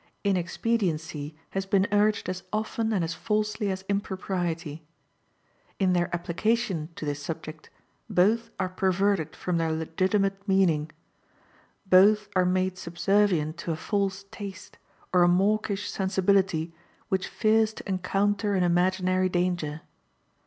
[0.23, 4.83] Inexpediency has been urged as often and as falsely as impropriety.
[5.77, 7.69] In their application to this subject,
[8.09, 10.89] both are perverted from their legitimate meaning;
[11.85, 14.79] both are made subservient to a false taste,
[15.13, 16.73] or a mawkish sensibility
[17.09, 19.81] which fears to encounter an imaginary danger.